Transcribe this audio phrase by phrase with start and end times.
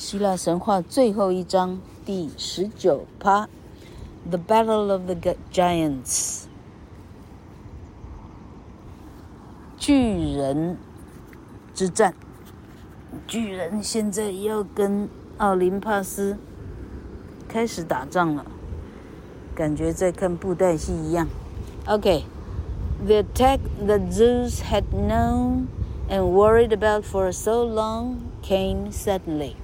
[0.00, 3.48] 希腊神话最后一章第十九趴，
[4.28, 6.44] The Battle of the Giants，
[9.78, 10.76] 巨人
[11.74, 12.14] 之战。
[13.26, 15.08] 巨人现在要跟
[15.38, 16.36] 奥林帕斯
[17.48, 18.44] 开始打仗了，
[19.54, 21.28] 感觉在看布袋戏一样。
[21.86, 25.68] OK，the attack that Zeus had known
[26.10, 29.54] and worried about for so long came suddenly.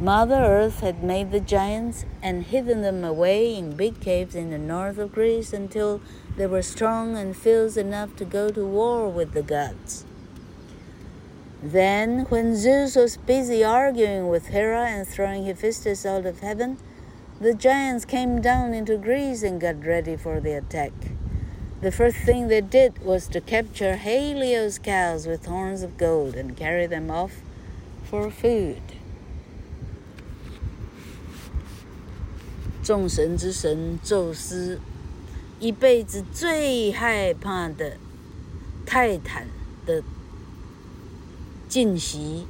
[0.00, 4.58] Mother Earth had made the giants and hidden them away in big caves in the
[4.58, 6.00] north of Greece until
[6.36, 10.04] they were strong and fierce enough to go to war with the gods.
[11.60, 16.78] Then, when Zeus was busy arguing with Hera and throwing Hephaestus out of heaven,
[17.40, 20.92] the giants came down into Greece and got ready for the attack.
[21.80, 26.56] The first thing they did was to capture Helios cows with horns of gold and
[26.56, 27.42] carry them off
[28.04, 28.97] for food.
[32.88, 34.80] 众神之神宙斯
[35.60, 37.98] 一辈子最害怕的
[38.86, 39.46] 泰坦
[39.84, 40.02] 的
[41.68, 42.46] 进袭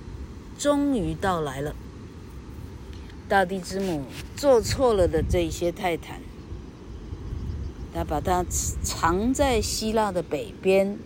[0.57, 1.75] 终于到来了。
[3.29, 4.05] 大地之母
[4.37, 6.21] 做错了的这些泰坦，
[7.93, 8.45] 他把它
[8.81, 10.97] 藏在希腊的北边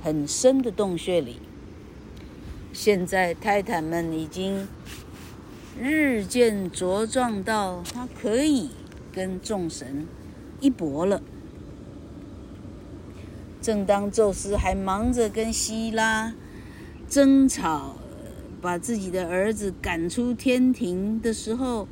[0.00, 1.40] 很深的洞穴里。
[2.72, 4.68] 现在泰坦们已经。
[5.78, 8.70] 日渐茁壮到他可以
[9.12, 10.06] 跟众神
[10.60, 11.22] 一搏了。
[13.60, 16.32] 正当宙斯还忙着跟希拉
[17.08, 17.96] 争吵，
[18.62, 21.86] 把自己的儿子赶出天庭的时候，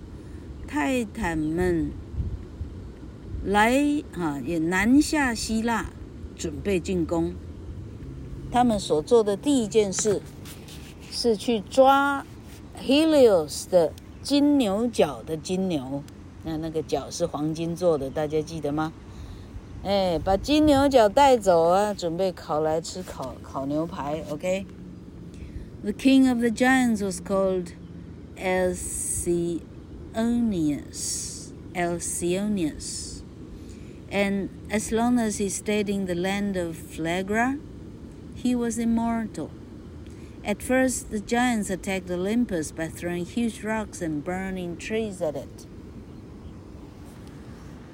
[0.67, 1.91] 泰坦们
[3.45, 5.91] 来啊，也南下希腊，
[6.35, 7.35] 准备进攻。
[8.51, 10.23] 他们所做的第一件事
[11.11, 12.25] 是去抓。
[12.82, 16.04] Helios 的金牛角的金牛，
[16.44, 18.94] 那那个角是黄金做的，大家记得吗？
[19.84, 24.24] 哎，把金牛角带走啊，准备烤来吃烤烤牛排。
[24.30, 27.72] OK。The king of the giants was called
[28.36, 29.62] Alcyoneus.
[31.74, 33.22] Alcyoneus.
[34.12, 37.58] And as long as he stayed in the land of Phlegra,
[38.36, 39.52] he was immortal.
[40.47, 45.67] At first, the giants attacked Olympus by throwing huge rocks and burning trees at it.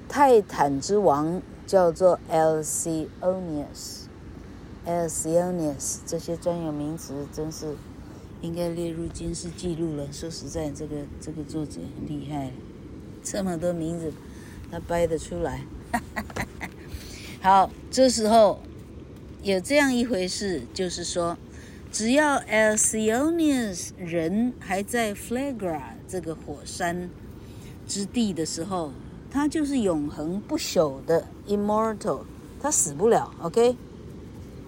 [0.09, 4.07] 泰坦之王叫做 Alcyoneus。
[4.85, 7.77] Alcyoneus 这些专有名词真是
[8.41, 10.11] 应该列入军事记录了。
[10.11, 12.51] 说实在，这个这个作者很厉害，
[13.23, 14.11] 这么多名字
[14.69, 15.63] 他掰得出来。
[17.41, 18.59] 好，这时候
[19.41, 21.37] 有这样一回事，就是说。
[21.91, 27.09] 只要 Alcyoneus 人还在 Phlegra 这个火山
[27.85, 28.93] 之地的时候，
[29.29, 32.21] 他就是永恒不朽的 Immortal，
[32.61, 33.33] 他死不了。
[33.41, 33.75] OK，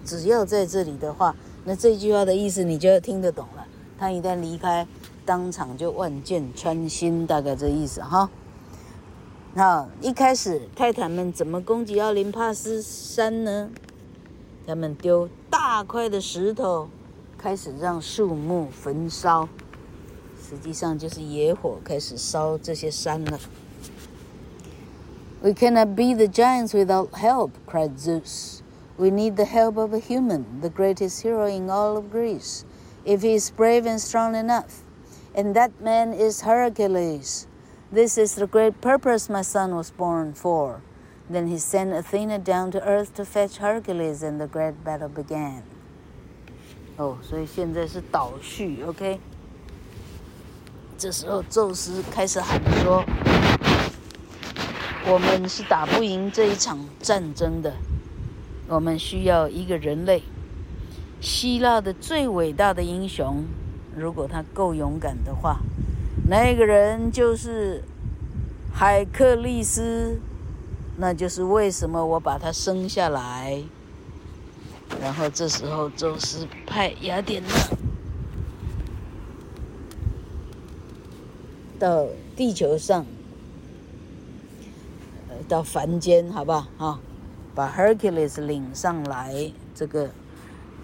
[0.04, 3.66] 只要在这里的话，那这句话的意思你就要听得懂了。
[3.98, 4.86] 他一旦离开，
[5.26, 8.30] 当场就万箭穿心，大概这意思哈。
[9.54, 13.70] 那一开始泰坦们怎么攻击奥林帕斯山呢？
[14.68, 16.90] 他们丢大块的石头。
[17.43, 19.49] 开始让树木焚烧，
[20.49, 23.39] 实际上就是野火开始烧这些山了。
[25.41, 28.62] We cannot beat the giants without help, cried Zeus.
[28.97, 32.65] We need the help of a human, the greatest hero in all of Greece,
[33.05, 34.83] if he is brave and strong enough.
[35.33, 37.47] And that man is Hercules.
[37.93, 40.83] This is the great purpose my son was born for.
[41.31, 45.62] Then he sent Athena down to earth to fetch Hercules, and the great battle began.
[46.98, 49.20] 哦，所以现在是倒叙，OK。
[50.96, 53.04] 这时候宙斯开始喊说
[55.09, 57.74] ：“我们是打不赢这一场战争的，
[58.68, 60.22] 我们需要一个人类，
[61.20, 63.44] 希腊的最伟大的英雄，
[63.98, 65.58] 如果他够勇敢的话，
[66.30, 67.84] 那个人就是
[68.72, 70.19] 海克力斯，
[70.98, 73.63] 那就是为什么我把他生下来。”
[75.01, 77.50] 然后这时候，宙斯派雅典娜
[81.77, 83.06] 到地球上，
[85.30, 86.68] 呃，到凡间，好不好？
[86.77, 87.00] 啊，
[87.53, 90.09] 把 Hercules 领上来，这个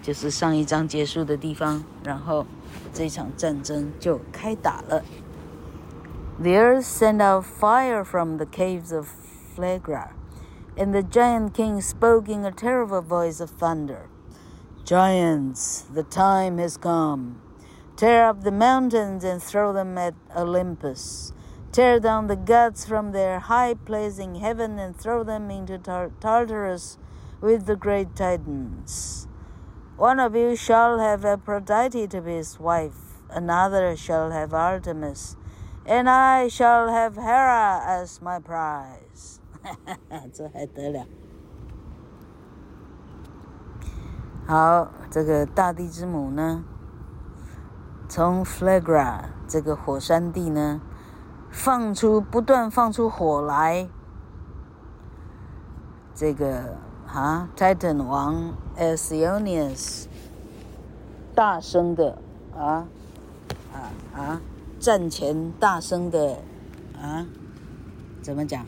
[0.02, 1.82] 就是上一章结束的地方。
[2.04, 2.46] 然后
[2.92, 5.02] 这场战争就开打了。
[6.38, 9.08] The earth sent out fire from the caves of
[9.56, 10.08] Phlegra.
[10.76, 14.08] And the giant king spoke in a terrible voice of thunder.
[14.84, 17.42] Giants, the time has come.
[17.96, 21.32] Tear up the mountains and throw them at Olympus.
[21.70, 26.10] Tear down the gods from their high place in heaven and throw them into Tar-
[26.18, 26.98] Tartarus
[27.40, 29.28] with the great Titans.
[29.96, 35.36] One of you shall have Aphrodite to be his wife, another shall have Artemis,
[35.84, 39.09] and I shall have Hera as my prize.
[39.62, 41.06] 哈哈哈这还得了？
[44.46, 46.64] 好，这个大地之母呢，
[48.08, 50.80] 从 Phlegra 这个火山地呢，
[51.50, 53.88] 放出不断放出火来。
[56.14, 56.76] 这个
[57.06, 60.06] 啊，Titan 王 Alcyoneus
[61.34, 62.18] 大声的
[62.56, 62.88] 啊
[63.72, 63.78] 啊
[64.14, 64.40] 啊，
[64.78, 66.38] 战前大声的
[67.00, 67.24] 啊，
[68.20, 68.66] 怎么讲？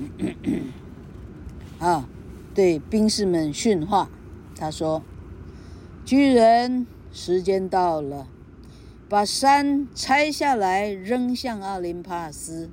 [1.78, 2.08] 啊，
[2.54, 4.10] 对兵士们训话。
[4.56, 5.02] 他说
[6.04, 8.26] ：“巨人，时间到了，
[9.08, 12.68] 把山拆下来扔向奥林帕斯，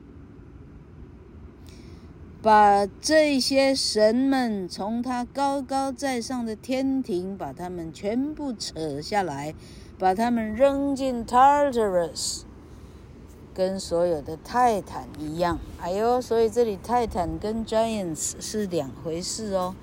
[2.41, 9.56] 把这些神们从他高高在上的天庭，把他们全部扯下来，
[9.97, 12.44] 把他们扔进 Tartarus，
[13.57, 15.57] 跟所有的泰坦一样。
[15.81, 19.74] 哎呦，所以这里泰坦跟 Giants 是两回事哦。”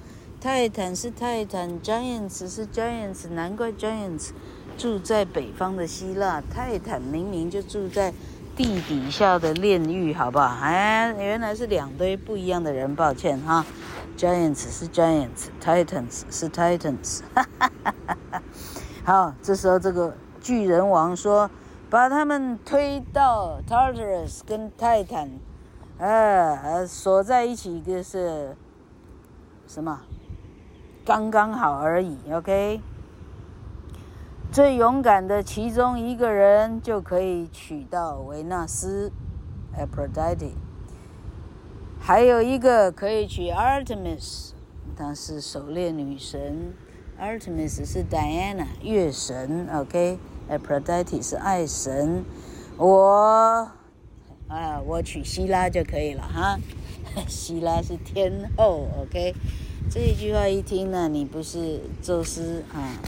[0.40, 4.28] 泰坦是泰坦，Giants 是 Giants，难怪 Giants
[4.78, 8.12] 住在北方的希腊，泰坦明明就住在
[8.54, 10.46] 地底下的炼狱，好不好？
[10.60, 13.64] 哎，原来是两堆不一样的人，抱歉哈。
[14.16, 18.42] Giants 是 Giants，Titans 是 Titans，哈哈哈哈哈。
[19.04, 21.50] 好，这时候这个巨人王说，
[21.94, 25.30] 把他们推到 Tartarus 跟泰坦，
[25.98, 28.56] 呃，锁在一起，就是
[29.68, 30.00] 什么？
[31.04, 32.80] 刚刚好而已，OK。
[34.50, 39.12] 最勇敢的其中一个人就可以娶到维纳斯
[39.78, 40.54] ，Aphrodite。
[42.00, 44.50] 还有一个可以娶 Artemis，
[44.96, 46.74] 她是狩猎女神。
[47.20, 50.18] Artemis 是 Diana 月神 OK
[50.49, 52.23] ，OK，Aphrodite 是爱神。
[52.77, 53.69] 我
[54.47, 56.59] 啊，我娶希拉就可以了哈，
[57.27, 59.33] 希拉是天后，OK。
[59.89, 62.99] 这一句话一听呢，你不是宙斯啊？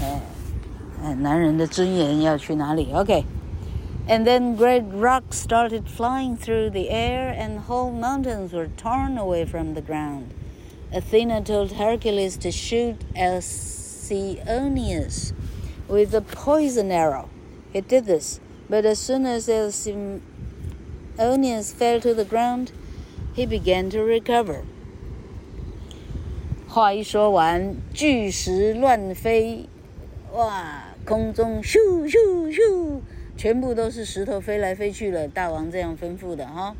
[0.00, 0.20] 哎，
[1.02, 2.92] 哎，男人的尊严要去哪里？
[2.92, 9.74] OK。And then great rocks started flying through the air, and whole mountains were torn away from
[9.74, 10.32] the ground.
[10.92, 15.32] Athena told Hercules to shoot Alcyoneus
[15.87, 17.29] with a poison arrow.
[17.73, 18.39] He did this,
[18.69, 19.47] but as soon as
[21.17, 22.71] Alcyoneus fell to the ground,
[23.33, 24.63] he began to recover.
[26.67, 29.67] 话一说完，巨石乱飞，
[30.33, 30.83] 哇！
[31.05, 32.99] 空中咻咻咻，
[33.37, 35.27] 全部都是石头飞来飞去了。
[35.27, 36.75] 大王这样吩咐的哈。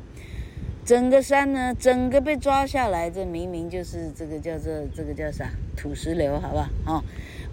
[0.84, 6.70] 整个山呢，整个被抓下来，这明明就是这个叫做这个叫啥土石流，好吧？
[6.86, 7.04] 啊，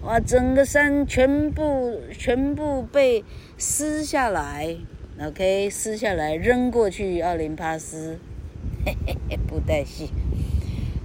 [0.03, 0.19] 哇！
[0.19, 3.23] 整个山全部全部被
[3.57, 4.75] 撕下来
[5.21, 8.19] ，OK，撕下来扔过去奥林帕斯，
[8.85, 10.09] 嘿嘿嘿，不带戏，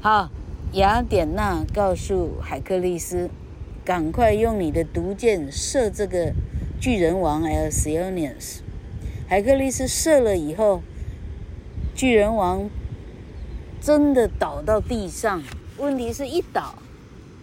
[0.01, 0.31] 好。
[0.75, 3.29] 雅典娜告诉海克力斯
[3.85, 6.33] ：“赶快用你的毒箭射这个
[6.81, 8.63] 巨人王 a l c y o n i u s。”
[9.27, 10.81] 海克力斯射了以后，
[11.93, 12.71] 巨人王
[13.81, 15.43] 真的倒到地上。
[15.77, 16.80] 问题是一倒，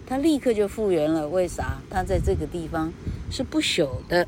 [0.07, 1.29] 他立刻就复原了。
[1.29, 1.79] 为啥？
[1.89, 2.93] 他在这个地方
[3.31, 4.27] 是不朽的。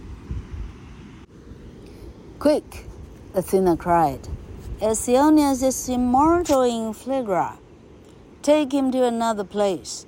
[2.39, 2.87] Quick,
[3.35, 4.21] Athena cried,
[4.81, 7.55] Alcyoneus is immortal in Phlegra.
[8.43, 10.05] Take him to another place.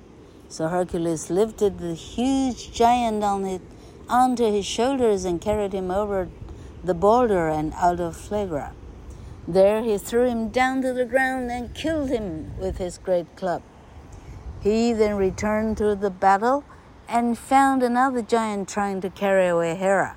[0.48, 3.62] So Hercules lifted the huge giant on it,
[4.08, 6.28] onto his shoulders and carried him over
[6.84, 8.72] the boulder and out of Phlegra.
[9.48, 13.62] There he threw him down to the ground and killed him with his great club.
[14.62, 16.64] He then returned to the battle
[17.08, 20.16] and found another giant trying to carry away Hera.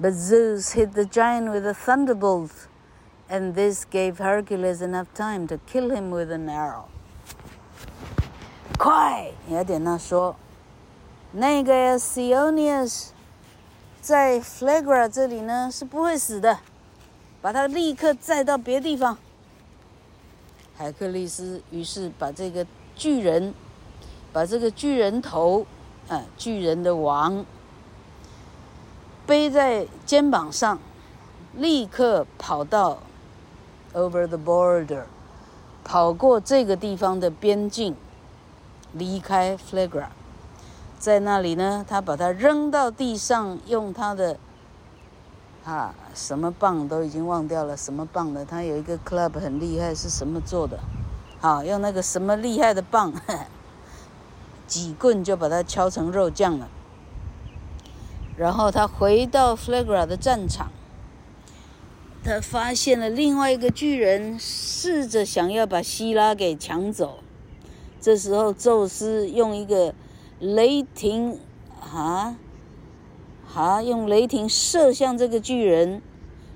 [0.00, 2.68] But Zeus hit the giant with a thunderbolt,
[3.28, 6.86] and this gave Hercules enough time to kill him with an arrow.
[8.78, 9.32] 快！
[9.48, 10.36] 雅典娜说：“
[11.32, 13.08] 那个 Alcyoneus
[14.00, 16.60] 在 Phlegra 这里呢，是不会死的，
[17.42, 19.18] 把他立刻载到别地方。”
[20.78, 22.64] 海克力斯于是把这个
[22.95, 23.53] 巨人，
[24.31, 25.65] 把这个巨人头，
[26.07, 27.45] 啊，巨人的王，
[29.25, 30.79] 背在肩膀上，
[31.55, 32.99] 立刻跑到
[33.93, 35.03] over the border，
[35.83, 37.95] 跑过这个地方的边境。
[38.95, 40.05] 离开 Flagra，
[40.99, 44.37] 在那里呢，他把它扔到地上，用他的
[45.65, 48.45] 啊什么棒都已经忘掉了，什么棒的？
[48.45, 50.77] 他有一个 club 很厉害，是什么做的？
[51.43, 53.11] 好，用那个什么厉害的棒，
[54.65, 56.69] 几棍就把它敲成肉酱了。
[58.37, 60.71] 然后他回到 Phlegra 的战场，
[62.23, 67.19] 他发现了另外一个巨人，试着想要把希拉给抢走。
[67.99, 69.93] 这时候，宙斯用一个
[70.39, 71.41] 雷霆，
[71.81, 72.37] 啊，
[73.53, 76.01] 啊，用雷霆射向这个巨人，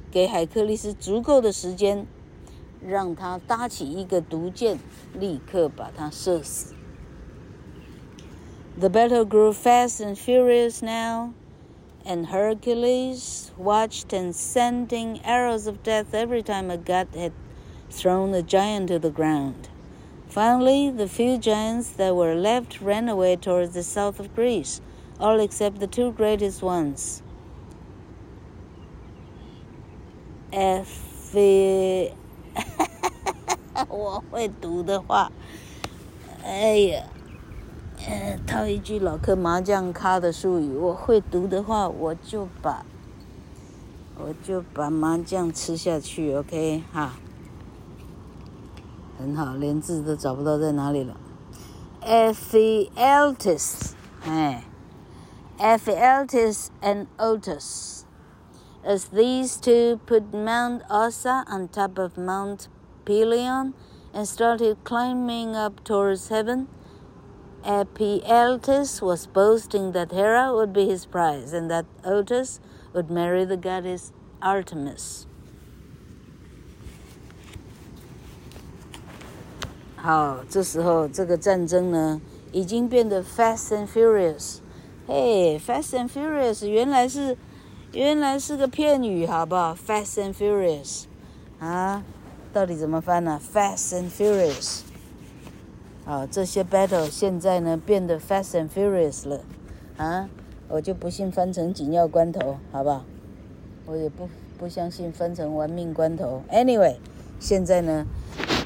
[0.09, 2.07] 给海克力斯足够的时间，
[2.84, 4.78] 让他搭起一个毒箭，
[5.14, 6.74] 立刻把他射死。
[8.78, 11.32] The battle grew fast and furious now,
[12.04, 17.32] and Hercules watched and sending arrows of death every time a god had
[17.90, 19.68] thrown a giant to the ground.
[20.26, 24.80] Finally, the few giants that were left ran away towards the south of Greece,
[25.20, 27.22] all except the two greatest ones.
[30.50, 30.88] F，
[33.89, 35.31] 我会读的话，
[36.43, 37.03] 哎呀，
[38.07, 42.85] 呃，套一句老客麻将咖的术语，我会读的话，我就把，
[44.17, 47.13] 我就把麻将吃下去，OK 哈。
[49.19, 51.17] 很好，连字都找不到在哪里了。
[52.01, 52.55] ，F
[52.95, 54.63] L T S，哎
[55.57, 57.96] ，F L T S and Otus,
[58.86, 62.68] as these two put Mount Ossa on top of Mount
[63.04, 63.74] Pelion
[64.12, 66.68] and started climbing up towards heaven.
[67.64, 72.58] Ephialtes was boasting that Hera would be his prize and that Otus
[72.92, 75.26] would marry the goddess Artemis.
[79.96, 84.58] 好，这时候这个战争呢，已经变得 fast and furious。
[85.06, 87.38] 嘿，fast and furious 原来是
[87.93, 91.03] 原来是个片语，好不好？fast and furious
[91.59, 92.03] 啊，
[92.51, 94.81] 到底怎么翻呢？fast and furious。
[96.05, 99.41] 好，这些 battle 现在呢变得 fast and furious 了
[99.97, 100.29] 啊，
[100.67, 103.03] 我就不信翻成紧要关头，好不好？
[103.85, 106.43] 我也不不相信翻成玩命关头。
[106.51, 106.95] Anyway，
[107.39, 108.05] 现在呢。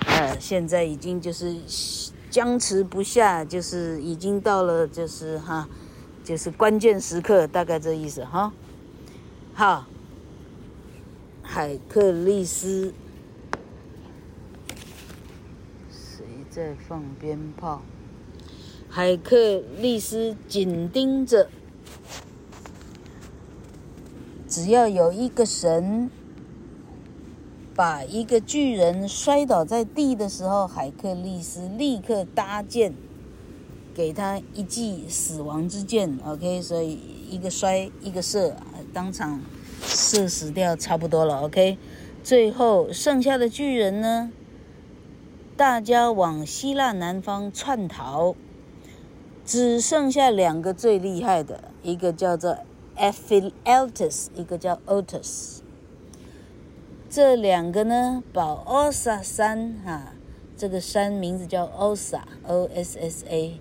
[0.08, 1.56] 呃，现在已经就是
[2.30, 5.68] 僵持不下，就是已经到了，就是哈，
[6.24, 8.52] 就是关键时刻，大概这意思哈。
[9.54, 9.86] 好，
[11.44, 12.94] 海克力斯，
[15.90, 17.82] 谁在放鞭炮？
[18.90, 21.50] 海克力斯紧盯着，
[24.48, 26.10] 只要有一个神。
[27.74, 32.94] 把一个巨人摔倒在地的时候，海克力斯立刻搭箭，
[33.96, 36.20] 给他一记死亡之箭。
[36.24, 38.56] OK，所以一个摔一个射，
[38.94, 39.42] 当场
[39.84, 41.42] 射死掉差不多了。
[41.42, 41.78] OK，
[42.24, 44.32] 最后剩下的巨人呢，
[45.56, 48.36] 大家往希腊南方窜逃，
[49.46, 52.58] 只剩下两个最厉害的，一个叫做
[52.98, 55.60] Ephialtes，一个叫 Otus。
[57.10, 60.14] 这两个呢，把 Osa 山哈、
[60.56, 63.60] 这个山名字叫 Ossa，O S S A，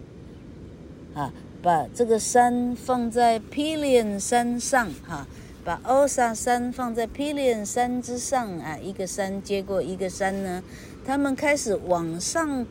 [1.14, 5.26] 啊，把这个山放在 Pelion 山上哈、
[5.64, 10.62] 把 Osa 山放在 Pelion 山之上啊，一个山接过一个山呢，
[11.04, 12.66] 他们开始往上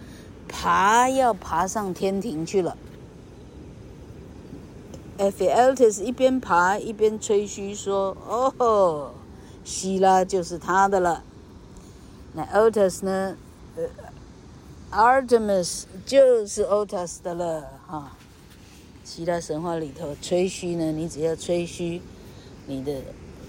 [0.48, 2.76] 爬，要爬上天庭去了。
[5.18, 9.12] Ephialtes 一边爬一边吹嘘说：“哦吼。”
[9.66, 11.22] 希拉就是他的了，
[12.34, 13.38] 那 Otus 呢？
[13.76, 13.84] 呃
[14.90, 17.79] ，Artemis 就是 Otus 的了。
[19.09, 22.01] 希腊神话里头吹嘘呢，你只要吹嘘，
[22.67, 23.03] 你的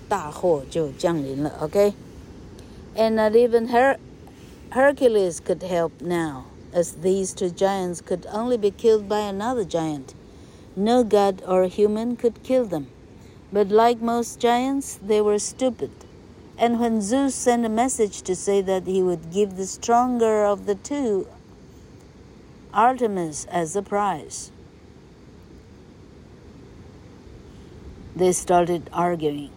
[0.09, 1.51] 大祸就降临了。
[1.61, 3.15] OK，and、okay?
[3.15, 3.97] not even Her
[4.71, 6.43] Hercules could help now,
[6.73, 10.13] as these two giants could only be killed by another giant.
[10.75, 12.87] No god or human could kill them,
[13.53, 15.91] but like most giants, they were stupid.
[16.57, 20.65] And when Zeus sent a message to say that he would give the stronger of
[20.65, 21.27] the two
[22.73, 24.51] Artemis as a prize,
[28.20, 29.50] they started arguing.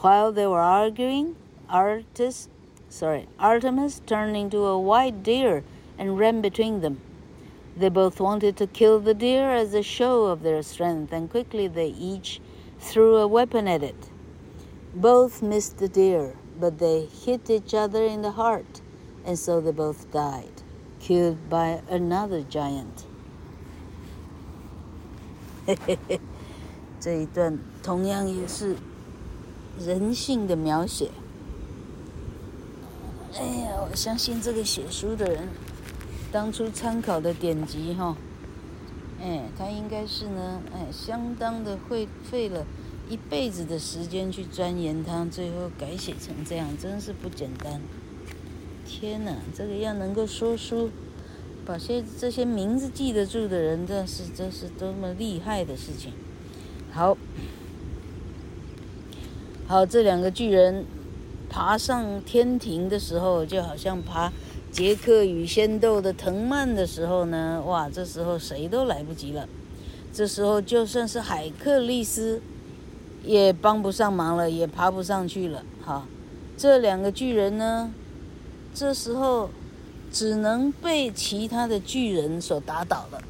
[0.00, 1.34] While they were arguing,
[1.70, 2.50] Artis,
[2.90, 5.64] sorry, Artemis turned into a white deer
[5.98, 7.00] and ran between them.
[7.74, 11.68] They both wanted to kill the deer as a show of their strength, and quickly
[11.68, 12.38] they each
[12.78, 14.10] threw a weapon at it.
[14.94, 18.82] Both missed the deer, but they hit each other in the heart,
[19.24, 20.62] and so they both died,
[21.00, 23.06] killed by another giant.
[27.06, 28.74] 这一段同样也是
[29.78, 31.12] 人性的描写。
[33.32, 35.46] 哎呀，我相信这个写书的人
[36.32, 38.16] 当初参考的典籍哈，
[39.22, 42.66] 哎，他应该是呢，哎，相当的会费了
[43.08, 47.80] 一辈子的时间去钻研它，最后改写成这样，真是不简单。
[48.84, 50.90] 天哪，这个要能够说书。
[51.64, 56.12] 把些这些名字记得住的人，这是这是多么厉害的事情。
[56.96, 57.14] 好，
[59.68, 60.86] 好，这两个巨人
[61.50, 64.32] 爬上天庭的时候，就好像爬
[64.72, 69.46] 杰克与仙豆的藤蔓的时候呢，哇，这时候谁都来不及了。
[70.10, 72.40] 这时候就算是海克利斯
[73.22, 75.62] 也帮不上忙了，也爬不上去了。
[75.82, 76.06] 好，
[76.56, 77.92] 这两个巨人呢，
[78.72, 79.50] 这时候。
[80.12, 83.20] 只能被其他的巨人所打倒了，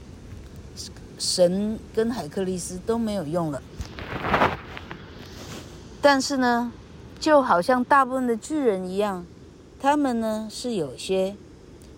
[1.19, 3.63] 神跟海克力斯都没有用了。
[6.01, 6.71] 但是呢，
[7.19, 9.25] 就好像大部分的巨人一样，
[9.81, 11.35] 他们呢是有些，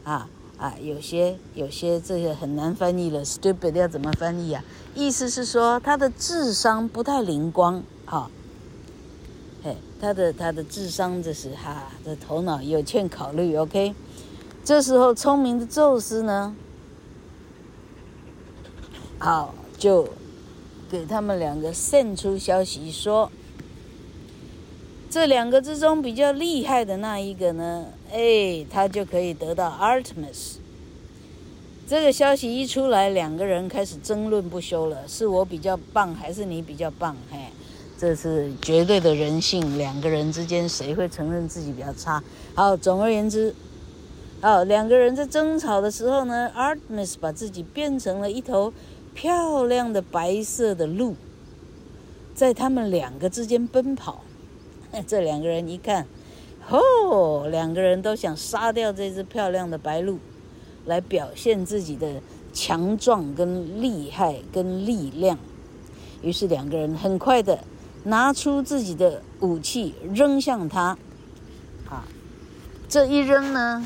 [0.04, 4.64] 啊啊，有些有些这个很难翻译了，stupid 要怎么翻译啊？
[4.94, 8.30] 意思是说他的智商不太灵光，啊，
[9.62, 13.94] 嘿，他的他的智商就是哈，这头脑有欠考虑，OK。
[14.64, 16.54] 这时候，聪明的宙斯呢，
[19.18, 20.08] 好，就
[20.88, 23.30] 给他们两个送出消息说，
[25.10, 30.58] 这两个之中比较厉害的那一个呢，哎，他就可以得到 Artemis。
[31.88, 37.16] 这个消息一出来，两个人开始争论不休了，是我比较棒，还是你比较棒？
[37.30, 37.38] 嘿，
[37.98, 42.22] 这是绝对的人性，两个人之间谁会承认自己比较差？
[42.54, 43.52] 好，总而言之。
[44.40, 48.72] 哦，两个人在争吵的时候呢，Artemis 把自己变成了一头
[49.18, 51.16] 漂亮的白色的鹿，
[52.36, 54.22] 在他们两个之间奔跑。
[55.08, 56.06] 这两个人一看，
[56.70, 60.20] 哦，两个人都想杀掉这只漂亮的白鹿，
[60.86, 65.36] 来表现自己的强壮跟厉害跟力量。
[66.22, 67.58] 于是两个人很快的
[68.04, 70.96] 拿出自己的武器扔向他。
[71.90, 72.06] 啊，
[72.88, 73.84] 这一扔呢？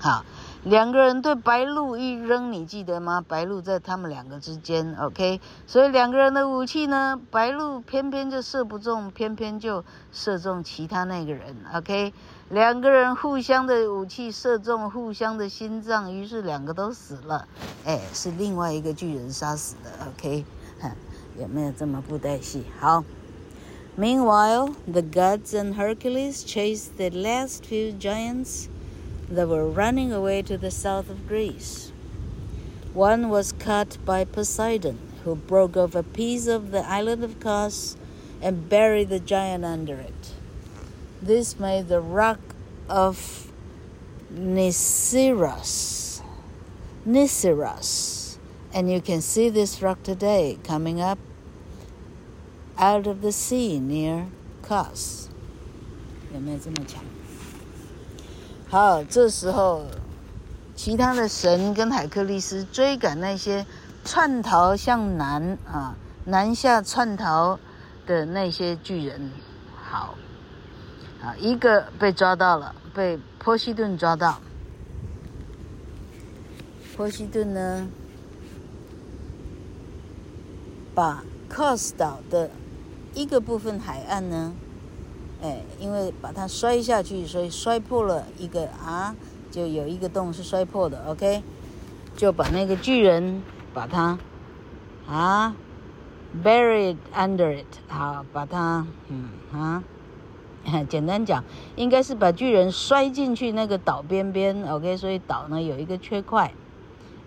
[0.00, 0.24] 好，
[0.64, 3.24] 两个人对白鹿一扔，你记得吗？
[3.26, 5.40] 白鹿在他们两个之间，OK。
[5.66, 12.12] 所以两个人的武器呢，白鹿偏偏就射不中，偏偏就射中其他那个人，OK。
[12.50, 17.46] 两个人互相的武器射中互相的心脏，于是两个都死了。
[17.84, 20.44] 哎，是另外一个巨人杀死的，OK。
[21.38, 22.64] 有没有这么不带戏？
[22.80, 23.04] 好。
[23.96, 28.68] Meanwhile, the gods and Hercules chased the last few giants.
[29.29, 31.91] They were running away to the south of Greece.
[32.93, 37.97] One was caught by Poseidon, who broke off a piece of the island of Kos
[38.41, 40.33] and buried the giant under it.
[41.21, 42.39] This made the rock
[42.87, 43.51] of
[44.31, 46.21] Nisiros.
[47.07, 48.37] Nisiros.
[48.73, 51.19] And you can see this rock today coming up
[52.77, 54.27] out of the sea near
[54.61, 55.29] Kos.
[56.33, 57.03] 有没有这么强？
[58.70, 59.86] 好，这时候，
[60.76, 63.64] 其他的神跟海克力斯追赶那些
[64.04, 67.58] 窜逃向南啊，南下窜逃
[68.06, 69.30] 的那些巨人。
[69.74, 70.14] 好，
[71.22, 74.38] 啊，一个被抓到了，被波西顿抓到。
[76.94, 77.88] 波西顿呢，
[80.94, 82.50] 把 cos 岛的
[83.14, 84.52] 一个部分海岸呢。
[85.40, 89.14] 哎，因为把它摔下去，所以摔破了一个啊，
[89.50, 91.04] 就有一个洞是摔破的。
[91.06, 91.42] OK，
[92.16, 94.18] 就把那个巨人把它
[95.08, 95.54] 啊
[96.42, 99.82] buried under it，好，把它嗯啊，
[100.90, 101.44] 简单讲，
[101.76, 104.64] 应该是把巨人摔进去那个岛边边。
[104.64, 106.52] OK，所以岛呢有一个缺块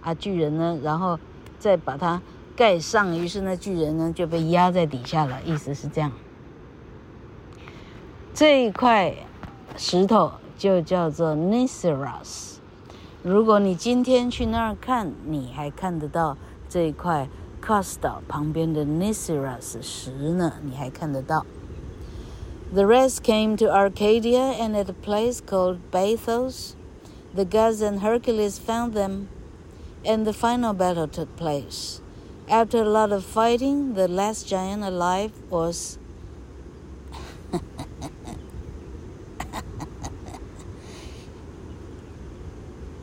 [0.01, 1.17] 啊，巨人呢，然后
[1.59, 2.21] 再把它
[2.57, 6.11] 盖上，于是那巨人呢就被压在底下了，意思是这样。
[8.34, 9.14] 这一块
[9.76, 12.56] 石头就叫做 Nisyros。
[13.22, 16.36] 如果你今天去那儿看，你还看得到
[16.68, 17.28] 这一块
[17.60, 21.44] Kos 岛旁边的 Nisyros 石呢，你还看得到。
[22.72, 26.74] The rest came to Arcadia and at a place called Bathos.
[27.34, 29.28] The gods and Hercules found them,
[30.04, 32.00] and the final battle took place.
[32.48, 35.98] After a lot of fighting, the last giant alive was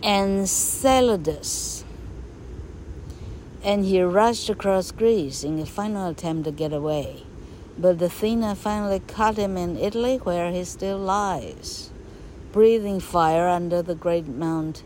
[0.02, 1.86] Enceladus,
[3.64, 7.24] and he rushed across Greece in a final attempt to get away.
[7.78, 11.90] But Athena finally caught him in Italy, where he still lies,
[12.52, 14.84] breathing fire under the great Mount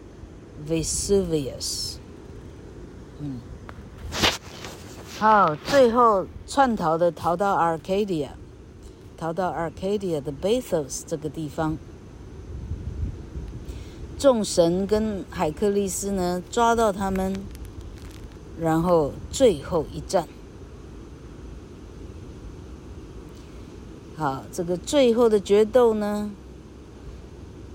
[0.64, 2.00] Vesuvius.
[3.20, 3.42] 嗯，
[5.20, 8.30] 好，最后窜逃的逃到 Arcadia，
[9.18, 11.78] 逃到 Arcadia 的 Bathos 这个地方。
[14.23, 17.35] 众神跟海克力斯呢抓到他们，
[18.57, 20.29] 然后最后一战。
[24.17, 26.31] 好，这个最后的决斗呢，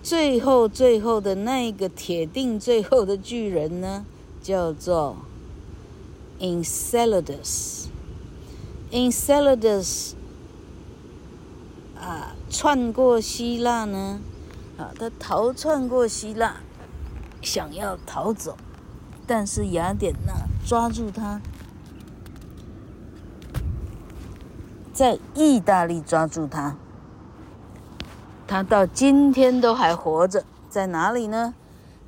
[0.02, 4.06] 最后最后的那个铁定最后的巨人呢，
[4.42, 5.18] 叫做
[6.40, 7.88] Enceladus。
[8.94, 10.14] Enceladus
[12.00, 14.22] 啊，窜过希腊呢，
[14.78, 16.58] 啊，他逃窜过希腊，
[17.42, 18.56] 想要逃走，
[19.26, 20.34] 但是雅典娜
[20.66, 21.42] 抓住他。
[24.94, 26.76] 在意大利抓住他，
[28.48, 31.54] 他到今天都还活着，在哪里呢？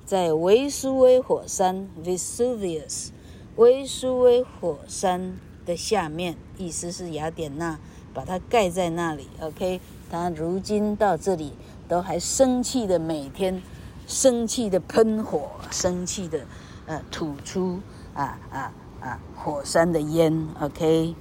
[0.05, 3.09] 在维苏威火山 （Vesuvius），
[3.57, 7.77] 维苏威火山的下面，意思是雅典娜
[8.11, 9.27] 把它盖在那里。
[9.39, 9.79] OK，
[10.09, 11.53] 他如今到这里
[11.88, 13.62] 都还生气的，每天
[14.06, 16.40] 生气的喷火，生气的
[16.86, 17.80] 呃吐出
[18.14, 20.48] 啊啊啊火山的烟。
[20.60, 21.14] OK。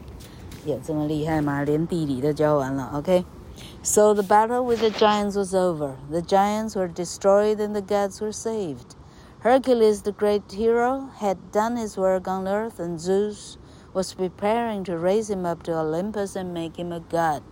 [0.66, 1.62] 有这么厉害吗？
[1.64, 5.96] 连地理都教完了，OK。So the battle with the giants was over.
[6.10, 8.96] The giants were destroyed and the gods were saved.
[9.42, 13.58] Hercules, the great hero, had done his work on earth, and Zeus
[13.94, 17.44] was preparing to raise him up to Olympus and make him a god.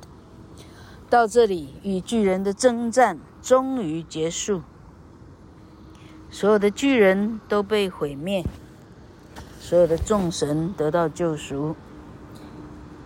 [1.09, 4.63] 到这里，与巨人的征战终于结束，
[6.31, 8.45] 所有的巨人都被毁灭，
[9.61, 11.77] 所有的众神得到救赎。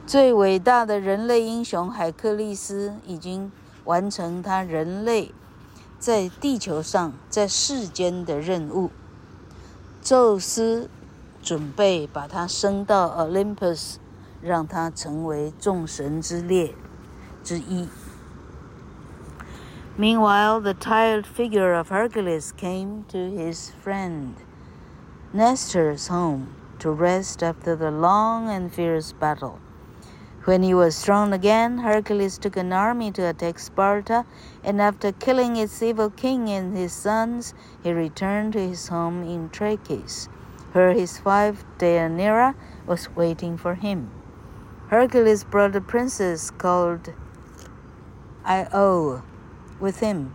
[0.07, 3.53] 最伟大的人类英雄海克力斯已经
[3.85, 5.33] 完成他人类
[5.99, 8.91] 在地球上、在世间的任务。
[10.03, 10.89] 宙斯
[11.43, 13.97] 准备把他升到 Olympus，
[14.41, 16.75] 让他成为众神之列
[17.45, 17.89] 之一。
[19.97, 24.37] Meanwhile, the tired figure of Hercules came to his friend
[25.33, 29.59] Nestor's home to rest after the long and fierce battle.
[30.45, 34.25] When he was strong again, Hercules took an army to attack Sparta,
[34.65, 39.51] and after killing its evil king and his sons, he returned to his home in
[39.51, 40.29] Trachis,
[40.73, 42.55] where his wife Deianira
[42.87, 44.11] was waiting for him.
[44.89, 47.13] Hercules brought a princess called
[48.51, 49.23] Io
[49.79, 50.33] with him,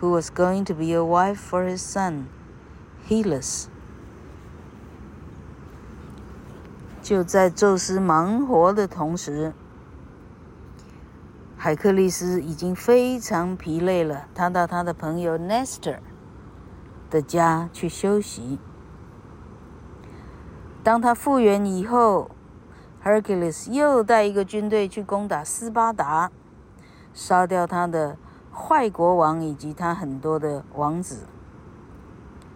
[0.00, 2.24] who was going to be a wife for his son,
[3.08, 3.68] Hellas.
[7.00, 9.52] 就在宙斯忙活的同时，
[11.56, 14.26] 海克力斯已经非常疲累了。
[14.34, 15.98] 他到他的朋友 Nestor
[17.08, 18.58] 的家去休息。
[20.82, 22.32] 当他复原以后
[23.04, 26.32] ，Hercules 又带一个军队去攻打斯巴达，
[27.14, 28.16] 杀掉他的
[28.52, 31.26] 坏国王以及他很多的王子。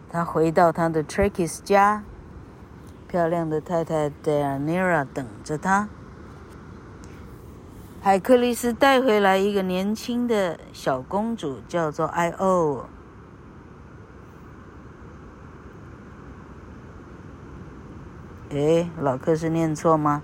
[0.08, 2.02] 他回到他的 Trachis 家。
[3.08, 5.88] 漂亮的太太 Deianira 等着他。
[8.02, 12.82] 海克力斯带回来一个年轻的小公主，叫做 Io。
[18.50, 20.22] 诶，老克是念错吗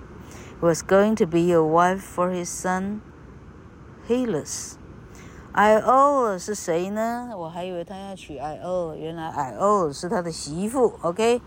[0.61, 2.99] ？Was going to be a wife for his son
[4.08, 7.30] Hylas。Io 是谁呢？
[7.36, 10.94] 我还以为他要娶 Io，原来 Io 是他的媳妇。
[11.02, 11.42] OK。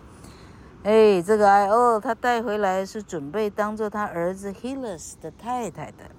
[0.82, 6.10] 哎，这个 Io 他带回来是准备当做他儿子 Hylas 的太太的，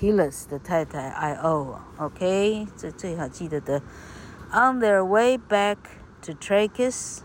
[0.00, 3.82] Hylas 的太太 Io，OK，这最好记得的。
[4.52, 5.78] On their way back
[6.22, 7.22] to Trachis,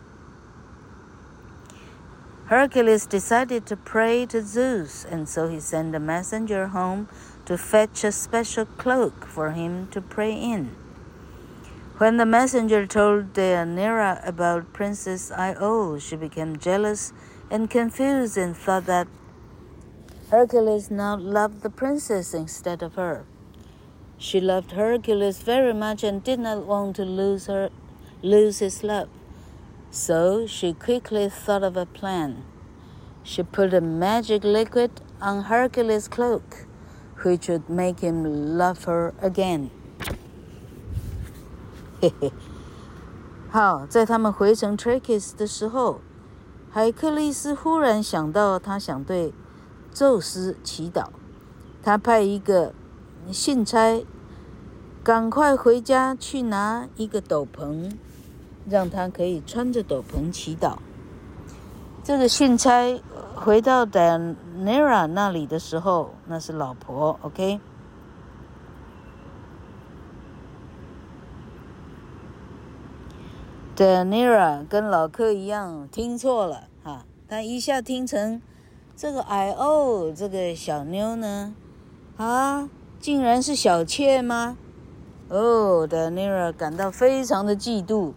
[2.50, 7.06] Hercules decided to pray to Zeus, and so he sent a messenger home
[7.49, 10.77] to fetch a special cloak for him to pray in.
[11.97, 17.15] When the messenger told Deianira about Princess Io, she became jealous
[17.51, 19.09] and confused and thought that
[20.31, 23.25] Hercules now loved the princess instead of her.
[24.19, 27.71] She loved Hercules very much and did not want to lose her
[28.23, 29.09] lose his love.
[29.91, 32.45] So she quickly thought of a plan.
[33.23, 36.68] She put a magic liquid on Hercules' cloak,
[37.23, 39.69] which would make him love her again.
[42.01, 42.33] 嘿嘿，
[43.51, 46.01] 好，在他们回程 Trachis 的时候，
[46.71, 49.33] 海克力斯忽然想到，他想对
[49.93, 51.07] 宙斯祈祷。
[51.83, 52.75] 他派一个
[53.33, 54.05] 信差，
[55.03, 57.91] 赶快回家去拿一个斗篷，
[58.69, 60.77] 让他可以穿着斗篷祈祷。
[62.09, 63.03] 这个信差
[63.35, 67.61] 回到 Deianira 那里的时候，那是老婆，OK。
[73.77, 78.41] Deianira 跟老柯一样听错了哈，他一下听成
[78.97, 81.55] 这个 Io 这个小妞呢。
[82.17, 84.57] 啊，竟然是小妾吗？
[85.29, 88.15] 哦，德尼尔感到非常的嫉妒。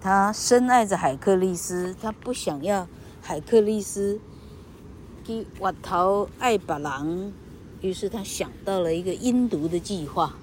[0.00, 2.88] 他深爱着海克利斯，他不想要
[3.22, 4.20] 海克利斯
[5.24, 7.32] 给挖头爱把郎，
[7.80, 10.34] 于是他想到了一个阴毒的计划。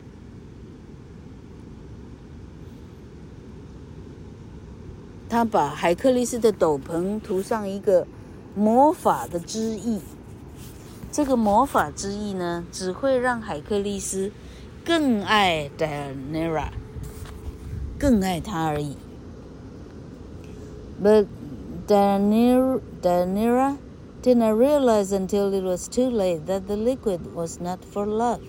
[5.27, 8.07] 他把海克利斯的斗篷涂上一个
[8.55, 9.99] 魔法的汁液。
[11.11, 14.31] 这个魔法之意呢，只会让海克利斯
[14.85, 16.69] 更爱 Diana，
[17.99, 18.95] 更爱他而已。
[21.01, 21.25] 不
[21.89, 23.79] Deianira
[24.21, 28.47] didn't realize until it was too late that the liquid was not for love.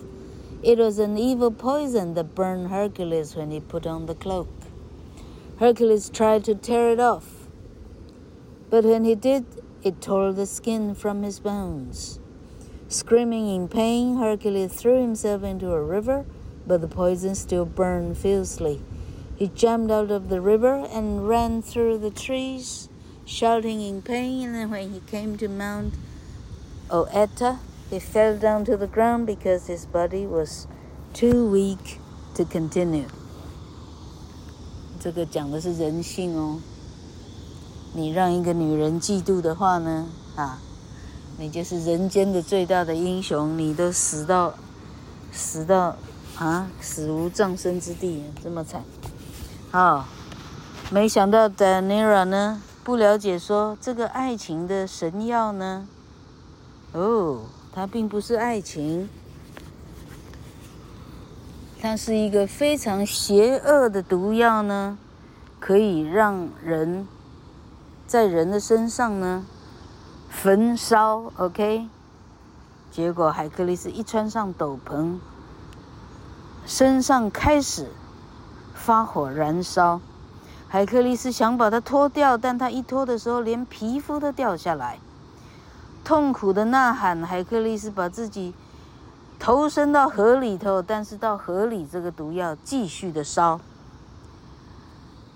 [0.62, 4.50] It was an evil poison that burned Hercules when he put on the cloak.
[5.58, 7.48] Hercules tried to tear it off,
[8.68, 9.46] but when he did,
[9.82, 12.20] it tore the skin from his bones.
[12.88, 16.26] Screaming in pain, Hercules threw himself into a river,
[16.66, 18.82] but the poison still burned fiercely.
[19.34, 22.89] He jumped out of the river and ran through the trees,
[23.30, 24.54] shouting in pain.
[24.54, 25.94] And when he came to Mount
[26.90, 30.66] Oeta, he fell down to the ground because his body was
[31.14, 32.00] too weak
[32.34, 33.06] to continue.
[34.98, 36.58] 这个讲的是人性哦。
[37.94, 40.58] 你让一个女人嫉妒的话呢，啊。
[41.38, 44.52] 你就是人间的最大的英雄，你都死到，
[45.32, 45.96] 死到，
[46.36, 48.84] 啊，死无葬身之地，这么惨，
[49.70, 50.06] 好，
[50.90, 55.86] 没想到 Dinara 呢，不了解说这个爱情的神药呢，
[56.90, 59.08] 哦，它并不是爱情，
[61.80, 64.98] 它是一个非常邪恶的毒药呢，
[65.60, 67.06] 可以让人
[68.08, 69.46] 在人的身上呢。
[70.28, 71.86] 焚烧，OK。
[72.90, 75.20] 结果海克力斯一穿上斗篷，
[76.66, 77.86] 身上开始
[78.74, 80.00] 发火燃烧。
[80.72, 85.00] 海克力斯想把它脱掉，但他一脱的时候，连皮肤都掉下来。
[86.04, 88.54] 痛苦的呐喊，海克力斯把自己
[89.40, 93.58] 投身到河里头，但是到河里，这个毒药继续的烧。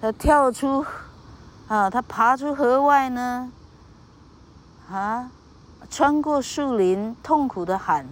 [0.00, 0.86] 他跳出，
[1.66, 3.50] 啊，他爬出河外呢。
[4.88, 5.30] 啊！
[5.90, 8.06] 穿过树林，痛苦的喊。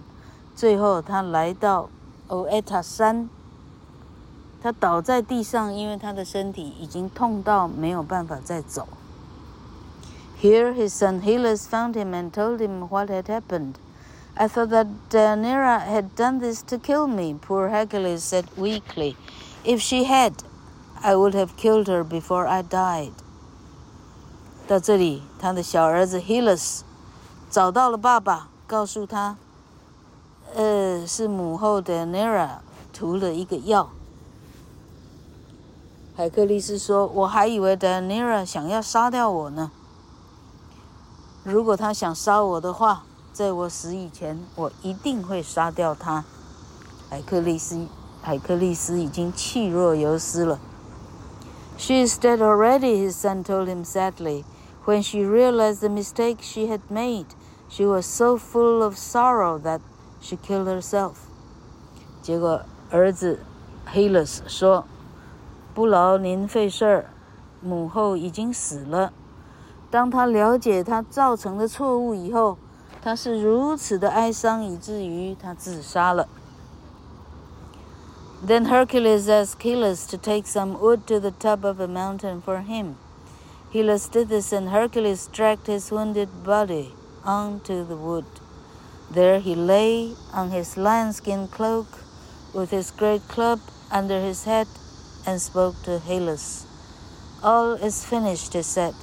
[0.55, 1.87] 最后，他来到
[2.27, 3.29] 欧埃塔山。
[4.62, 8.88] 他倒在地上，因为他的身体已经痛到没有办法再走。
[10.40, 13.74] Here, his son Hylas found him and told him what had happened.
[14.34, 19.16] I thought that Deianira had done this to kill me, poor Hercules said weakly.
[19.64, 20.34] If she had,
[21.02, 23.12] I would have killed her before I died.
[24.68, 26.82] 到这里，他的小儿子 Hylas
[27.50, 29.36] 找到了爸爸，告诉他，
[30.54, 32.58] 呃，是母后 Deianira
[32.92, 33.90] 涂了一个药。
[36.15, 39.71] 海克力斯说：“我还以为 Deianira 想要杀掉我呢。
[41.43, 46.23] 如果他想杀我的话，在我死以前，我一定会杀掉他。”
[47.09, 47.87] 海克力斯，
[48.21, 50.59] 海克力斯已经气若游丝了。
[51.79, 54.43] She is dead already, his son told him sadly.
[54.85, 57.25] When she realized the mistake she had made,
[57.67, 59.79] she was so full of sorrow that
[60.21, 61.13] she killed herself.
[62.21, 63.39] 结果儿子
[63.91, 64.85] Hylas 说
[65.74, 67.10] ：“不劳您费事儿，
[67.60, 69.12] 母后已经死了。”
[69.90, 72.58] 当他了解他造成的错误以后，
[73.00, 76.28] 他是如此的哀伤，以至于他自杀了。
[78.46, 82.96] Then Hercules asked Hylas to take some wood to the top of a mountain for him.
[83.72, 86.90] Hylas did this, and Hercules dragged his wounded body
[87.24, 88.26] onto the wood.
[89.12, 91.86] There he lay on his lionskin cloak
[92.52, 93.58] with his great club
[93.90, 94.68] under his head
[95.26, 96.64] and spoke to Hylas.
[97.42, 98.94] All is finished, he said.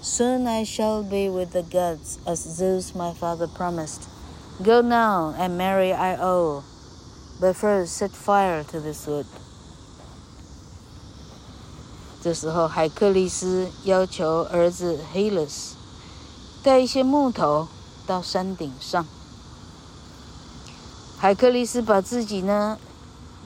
[0.00, 4.08] Soon I shall be with the gods, as Zeus my father promised.
[4.62, 6.64] Go now and marry Io,
[7.40, 9.26] but first set fire to this wood.
[12.22, 15.72] 这时候，海克力斯要求儿子 Hylas
[16.62, 17.66] 带一些木头
[18.06, 19.04] 到山顶上。
[21.18, 22.78] 海克力斯把自己呢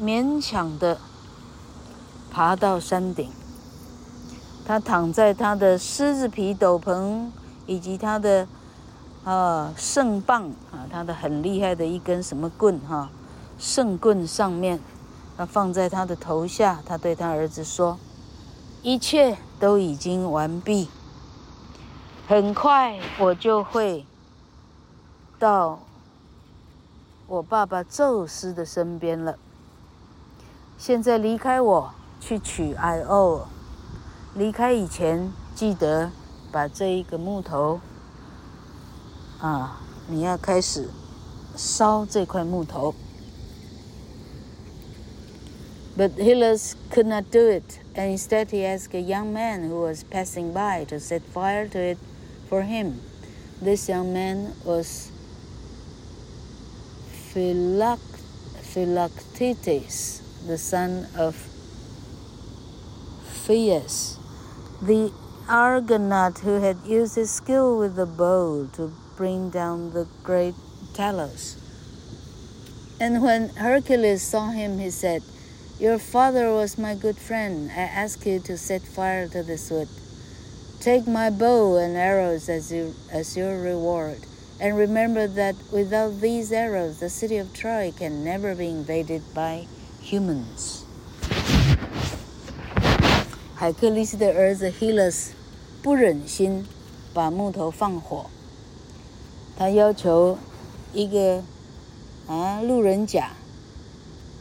[0.01, 0.99] 勉强的
[2.32, 3.30] 爬到山顶，
[4.66, 7.28] 他躺在他的狮子皮斗篷
[7.66, 8.48] 以及他的
[9.26, 13.10] 啊圣棒啊，他的很厉害的一根什么棍哈，
[13.60, 14.80] 圣棍上面，
[15.38, 18.00] 他放在他的头下，他对他儿子说
[18.82, 20.88] ：“一切都已经完毕，
[22.28, 24.06] 很快我就会
[25.38, 25.80] 到。”
[27.28, 29.38] 我爸爸宙斯的身边了。
[30.78, 33.47] 现在离开我，去取艾欧。
[34.35, 36.11] 离开以前，记得
[36.53, 37.81] 把这一个木头，
[39.41, 40.91] 啊，你要开始
[41.57, 42.95] 烧这块木头。
[45.97, 50.53] But Hylas could not do it, and instead he asked a young man who was passing
[50.53, 51.97] by to set fire to it
[52.51, 53.01] for him.
[53.63, 55.11] This young man was
[58.75, 61.35] Philoctetes, the son of
[63.46, 64.20] Phaeus,
[64.82, 65.12] the
[65.50, 70.54] Argonaut who had used his skill with the bow to bring down the great
[70.94, 71.58] Talos.
[73.00, 75.24] And when Hercules saw him, he said,
[75.80, 77.72] Your father was my good friend.
[77.72, 79.90] I ask you to set fire to this wood.
[80.80, 84.20] Take my bow and arrows as, you, as your reward.
[84.60, 89.66] And remember that without these arrows, the city of Troy can never be invaded by
[90.00, 90.81] humans.
[93.62, 95.28] 海克力斯的儿子 Hylas
[95.84, 96.66] 不忍心
[97.14, 98.26] 把木头放火，
[99.56, 100.40] 他要求
[100.94, 101.44] 一个
[102.26, 103.34] 啊路人甲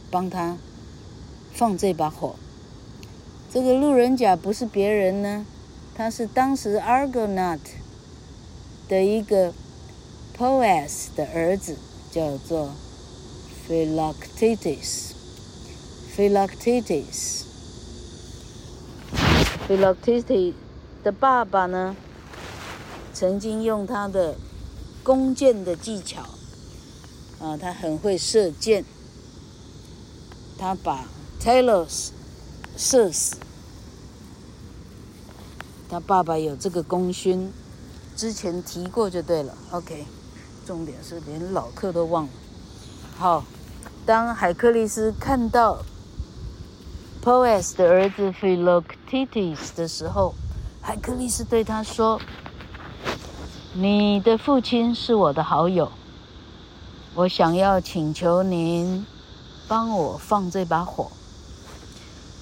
[0.09, 0.57] 帮他
[1.53, 2.33] 放这把火。
[3.53, 5.45] 这个路人甲不是别人呢，
[5.93, 7.59] 他是当时 Argonaut
[8.89, 9.53] 的一个。
[10.35, 11.77] poet's 的儿子
[12.09, 12.71] 叫做
[13.69, 15.11] Philoctetes。
[16.17, 17.50] Philoctetes。
[19.71, 20.53] Philoctetes
[21.01, 21.95] 的爸爸呢，
[23.13, 24.35] 曾经用他的
[25.01, 26.23] 弓箭的技巧，
[27.39, 28.83] 啊，他很会射箭，
[30.57, 31.05] 他把
[31.39, 32.09] Talos
[32.75, 33.37] 射死。
[35.89, 37.53] 他爸爸有这个功勋，
[38.17, 39.57] 之前提过就对了。
[39.71, 40.05] OK。
[40.67, 42.29] 重点是连老客都忘了。
[43.17, 43.45] 好，
[44.05, 45.83] 当海克力斯看到
[47.21, 50.33] Poes 的儿子 Philoctetes 的时候，
[50.81, 52.19] 海克力斯对他说
[53.77, 55.91] ：“你的父亲是我的好友，
[57.13, 59.05] 我想要请求您
[59.67, 61.11] 帮我放这把火。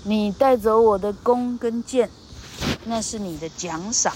[0.06, 2.10] 你带走我的弓跟箭，
[2.86, 4.14] 那是你的奖赏，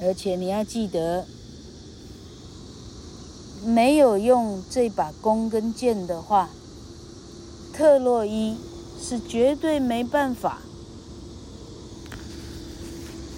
[0.00, 1.26] 而且你要记得。”
[3.64, 6.48] 没有用这把弓跟箭的话，
[7.73, 8.57] 特洛伊
[8.99, 10.59] 是绝对没办法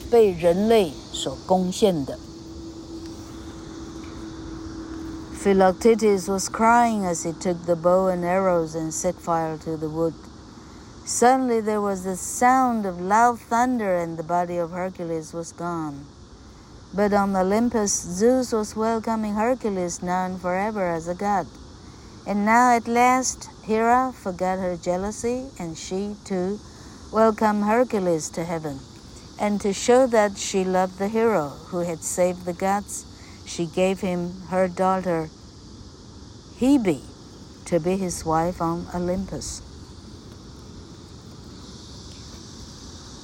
[0.10, 2.18] 被人类所攻陷的。
[5.42, 10.14] Philoctetes was crying as he took the bow and arrows and set fire to the wood.
[11.06, 16.06] Suddenly there was the sound of loud thunder, and the body of Hercules was gone.
[16.94, 21.48] But on Olympus, Zeus was welcoming Hercules, known forever as a god.
[22.26, 26.60] And now at last, Hera forgot her jealousy, and she, too,
[27.12, 28.80] welcomed Hercules to heaven.
[29.40, 33.06] And to show that she loved the hero who had saved the gods,
[33.46, 35.30] she gave him her daughter
[36.60, 37.02] Hebe
[37.66, 39.62] to be his wife on Olympus.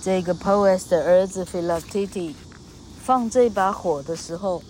[0.01, 2.35] 这个 Poes 的儿子 Philoctetes
[3.03, 4.63] 放这把火的时候，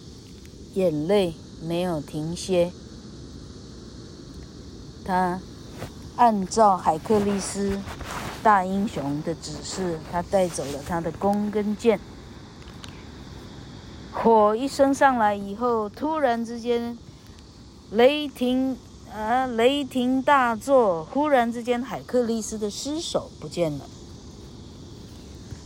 [0.74, 2.72] 眼泪没有停歇。
[5.11, 5.41] 他
[6.15, 7.81] 按照海克力斯
[8.45, 11.99] 大英雄的指示，他带走了他的弓跟箭。
[14.13, 16.97] 火一升上来以后，突然之间
[17.91, 18.79] 雷霆
[19.13, 21.05] 啊，雷霆大作！
[21.05, 23.87] 忽然之间，海克力斯的尸首不见了，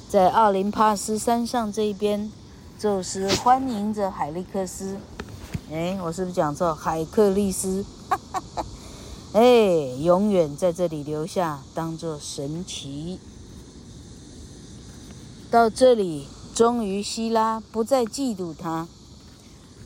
[0.08, 2.32] 在奥林帕斯山上这一边。
[2.78, 4.96] 宙斯欢迎着海利克斯，
[5.70, 6.74] 哎，我是不是讲错？
[6.74, 7.84] 海克力斯，
[9.34, 9.42] 哎，
[10.00, 13.18] 永远在这里留下，当做神奇。
[15.50, 18.86] 到这里，终于希拉不再嫉妒他，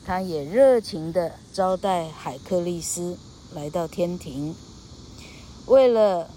[0.05, 3.17] 他也热情地招待海克力斯
[3.55, 4.53] 来到天庭。
[5.65, 6.29] 为了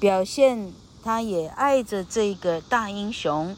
[0.00, 3.54] 表现他也爱着这个大英雄。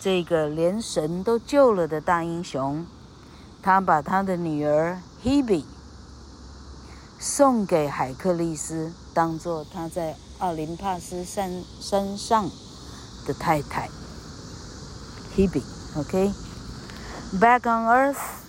[0.00, 2.86] 这个连神都救了的大英雄，
[3.60, 5.64] 他把他的女儿 Hebe
[7.19, 12.49] 送给海克力斯，当做他在奥林帕斯山山上
[13.25, 13.89] 的太太。
[15.35, 18.41] Hebe，OK。Back on Earth,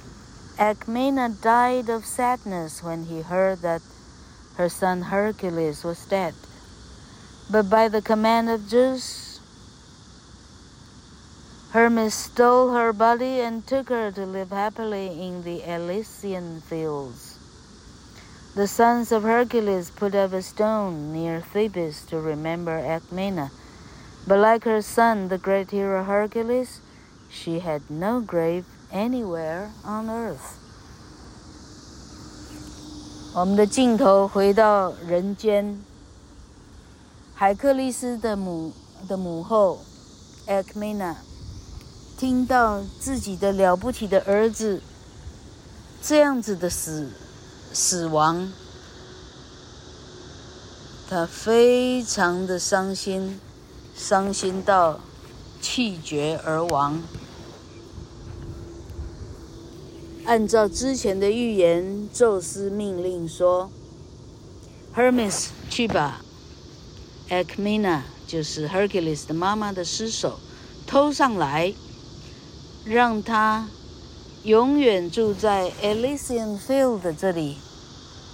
[0.59, 3.81] Alcmena died of sadness when he heard that
[4.57, 6.35] her son Hercules was dead.
[7.51, 9.41] But by the command of Zeus,
[11.73, 17.26] Hermes stole her body and took her to live happily in the Elysian fields.
[18.57, 23.51] The sons of Hercules put up a stone near Thebes to remember Alcmena.
[24.27, 26.81] But like her son, the great hero Hercules,
[27.31, 30.59] she had no grave anywhere on earth.
[33.35, 35.81] 我们的镜头回到人间。
[37.35, 38.73] 海克力斯的母
[39.09, 39.81] 的母后，
[40.47, 41.17] Alcmena，
[42.19, 44.83] 听到自己的了不起的儿子
[46.03, 47.11] 这样子的死
[47.74, 48.52] 死亡，
[51.10, 53.40] 他非常的伤心，
[53.96, 55.00] 伤心到
[55.62, 57.02] 气绝而亡。
[60.26, 63.70] 按照之前的预言，宙斯命令说
[64.96, 66.22] ：“Hermes，去吧。”
[67.30, 70.40] Alcmena 就是 Hercules 的妈妈的尸首，
[70.86, 71.74] 偷上来，
[72.84, 73.70] 让他
[74.48, 77.58] 永远住在 Elysian Field 这里，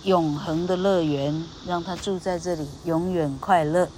[0.03, 3.89] 永恒的乐园，让他住在这里，永远快乐。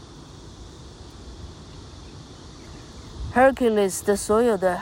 [3.36, 4.80] Hercules 的所有的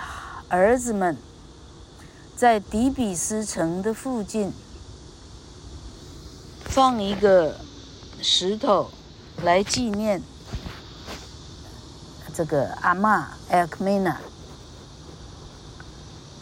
[0.48, 1.18] 儿子们，
[2.36, 4.54] 在底比斯城的附近
[6.64, 7.56] 放一个
[8.22, 8.92] 石头。
[9.42, 10.22] 来纪念
[12.32, 14.18] 这个阿嬷 Alcmena，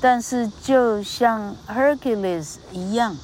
[0.02, 3.16] 但是就像 Hercules 一样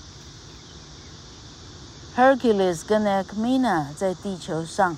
[2.16, 4.96] ，Hercules 跟 a c m i n a 在地球上，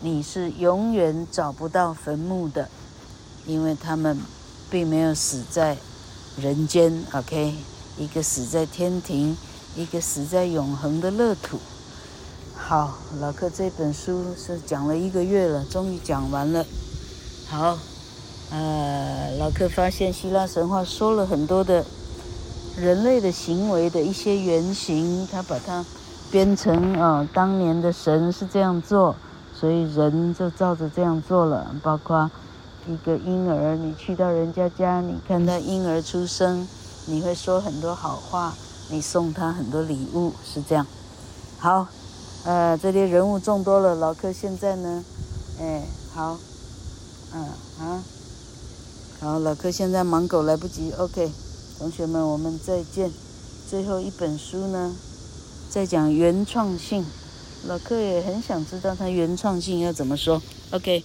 [0.00, 2.70] 你是永远找不到坟墓的，
[3.46, 4.18] 因为他们
[4.70, 5.76] 并没有死在
[6.38, 7.04] 人间。
[7.12, 7.54] OK，
[7.98, 9.36] 一个死在天庭，
[9.76, 11.58] 一个死在永恒的乐土。
[12.56, 16.64] 好，老克这本书是讲了一个月了，终于讲完了。
[17.48, 17.78] 好，
[18.50, 21.84] 呃，老克发现希腊神话说了很多的
[22.76, 25.84] 人类的行为的一些原型，他把它
[26.30, 29.14] 编成啊、当年的神是这样做，
[29.54, 31.74] 所以人就照着这样做了。
[31.82, 32.30] 包括
[32.86, 36.66] 一个婴儿，你去到人家家，你看他婴儿出生，
[37.06, 38.54] 你会说很多好话，
[38.90, 40.86] 你送他很多礼物，是这样。
[41.58, 41.86] 好。
[42.42, 45.04] 呃，这里人物众多了，老克现在呢，
[45.60, 45.82] 哎，
[46.14, 46.38] 好，
[47.34, 47.42] 嗯
[47.78, 48.02] 啊，
[49.20, 51.30] 好，老柯现在忙狗来不及，OK，
[51.78, 53.10] 同学们，我们再见。
[53.68, 54.96] 最后一本书呢，
[55.68, 57.04] 在讲原创性，
[57.66, 60.40] 老柯也很想知道它原创性要怎么说
[60.70, 61.04] ，OK。